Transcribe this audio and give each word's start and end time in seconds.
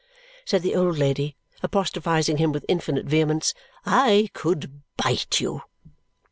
said 0.45 0.63
the 0.63 0.73
old 0.75 0.97
lady, 0.97 1.35
apostrophizing 1.61 2.37
him 2.37 2.51
with 2.51 2.65
infinite 2.67 3.05
vehemence. 3.05 3.53
"I 3.85 4.31
could 4.33 4.81
bite 4.97 5.39
you!" 5.39 5.61